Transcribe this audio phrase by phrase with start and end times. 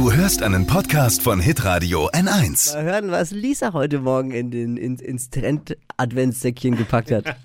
[0.00, 2.72] Du hörst einen Podcast von Hitradio N1.
[2.74, 7.36] Mal hören, was Lisa heute Morgen in den, in, ins Trend-Adventssäckchen gepackt hat.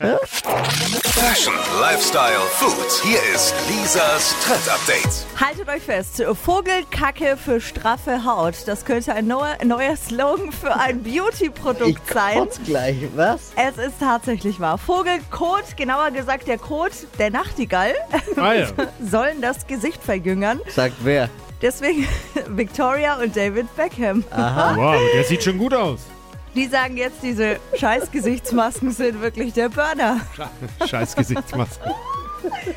[1.04, 3.04] Fashion, Lifestyle, Food.
[3.04, 5.26] Hier ist Lisas Trend Update.
[5.38, 8.56] Haltet euch fest, Vogelkacke für straffe Haut.
[8.68, 12.38] Das könnte ein neuer, neuer Slogan für ein Beauty-Produkt Ich sein.
[12.38, 13.52] kotz gleich, was?
[13.58, 14.78] Es ist tatsächlich wahr.
[14.78, 17.96] Vogelkot, genauer gesagt der Kot der Nachtigall,
[18.38, 18.68] Ah ja.
[19.12, 20.62] sollen das Gesicht verjüngern.
[20.74, 21.30] Sagt wer?
[21.66, 22.08] Deswegen
[22.50, 24.24] Victoria und David Beckham.
[24.30, 26.02] Wow, der sieht schon gut aus.
[26.54, 30.22] Die sagen jetzt, diese scheiß Gesichtsmasken sind wirklich der Burner.
[30.86, 31.92] Scheiß Gesichtsmaske.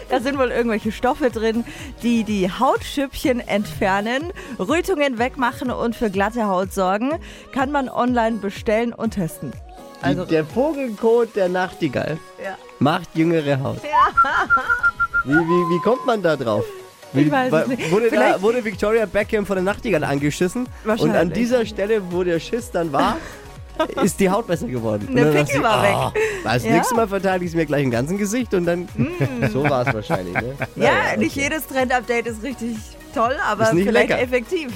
[0.08, 1.66] Da sind wohl irgendwelche Stoffe drin,
[2.02, 7.10] die die Hautschüppchen entfernen, Rötungen wegmachen und für glatte Haut sorgen.
[7.52, 9.52] Kann man online bestellen und testen.
[10.00, 12.56] Also, der Vogelkot der Nachtigall ja.
[12.78, 13.82] macht jüngere Haut.
[15.24, 16.64] Wie, wie, wie kommt man da drauf?
[17.12, 17.90] Wie, Ich weiß es wa- nicht.
[17.90, 21.16] Wurde, da, wurde Victoria Beckham von der Nachtigall angeschissen und Wahrscheinlich.
[21.16, 23.16] an dieser Stelle, wo der Schiss dann war,
[24.02, 25.06] ist die Haut besser geworden.
[25.08, 26.12] Und Der Pickel dachte ich, war ah,
[26.44, 26.72] Das Ja.
[26.72, 28.88] nächste Mal verteile ich es mir gleich im ganzen Gesicht und dann.
[29.52, 30.54] So war es wahrscheinlich, ne?
[30.74, 30.82] Mm.
[30.82, 31.42] Ja, Naja, nicht okay.
[31.44, 32.76] jedes Trend-Update ist richtig
[33.14, 34.20] toll, aber vielleicht lecker.
[34.20, 34.70] effektiv.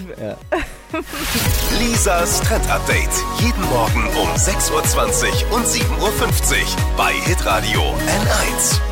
[1.81, 3.09] Lisas Trend Update.
[3.41, 4.71] Jeden Morgen um 6.20
[5.51, 6.09] Uhr und 7.50 Uhr
[6.97, 8.92] bei Hitradio N1.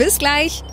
[0.01, 0.63] Bis gleich.